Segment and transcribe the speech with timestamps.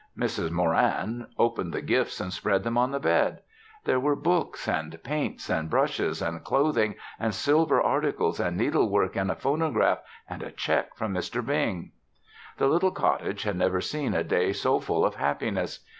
[0.17, 0.49] Mrs.
[0.49, 3.43] Moran opened the gifts and spread them on the bed.
[3.83, 9.15] There were books and paints and brushes and clothing and silver articles and needle work
[9.15, 11.45] and a phonograph and a check from Mr.
[11.45, 11.91] Bing.
[12.57, 15.81] The little cottage had never seen a day so full of happiness.